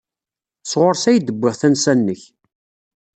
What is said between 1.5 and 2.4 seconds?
tansa-nnek.